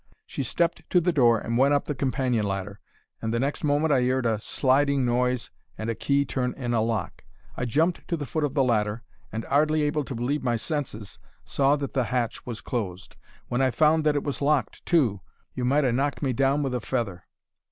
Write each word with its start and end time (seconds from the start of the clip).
"She 0.25 0.41
stepped 0.41 0.81
to 0.89 0.99
the 0.99 1.11
door 1.13 1.37
and 1.37 1.59
went 1.59 1.75
up 1.75 1.85
the 1.85 1.93
companion 1.93 2.43
ladder, 2.43 2.79
and 3.21 3.31
the 3.31 3.39
next 3.39 3.63
moment 3.63 3.93
I 3.93 3.99
'eard 4.01 4.25
a 4.25 4.41
sliding 4.41 5.05
noise 5.05 5.51
and 5.77 5.91
a 5.91 5.93
key 5.93 6.25
turn 6.25 6.55
in 6.57 6.73
a 6.73 6.81
lock. 6.81 7.23
I 7.55 7.65
jumped 7.65 8.07
to 8.07 8.17
the 8.17 8.25
foot 8.25 8.43
of 8.43 8.55
the 8.55 8.63
ladder 8.63 9.03
and, 9.31 9.45
'ardly 9.45 9.83
able 9.83 10.03
to 10.05 10.15
believe 10.15 10.41
my 10.41 10.55
senses, 10.55 11.19
saw 11.45 11.75
that 11.75 11.93
the 11.93 12.05
hatch 12.05 12.47
was 12.47 12.61
closed. 12.61 13.15
When 13.47 13.61
I 13.61 13.69
found 13.69 14.03
that 14.05 14.15
it 14.15 14.23
was 14.23 14.41
locked 14.41 14.83
too, 14.87 15.21
you 15.53 15.63
might 15.65 15.83
ha' 15.83 15.93
knocked 15.93 16.23
me 16.23 16.33
down 16.33 16.63
with 16.63 16.73
a 16.73 16.81
feather. 16.81 17.25